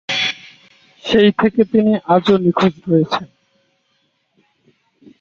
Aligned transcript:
সেই 1.05 1.31
থেকে 1.31 1.61
তিনি 1.63 1.93
আজও 2.05 2.35
নিখোঁজ 2.37 2.73
রয়েছেন। 2.87 3.27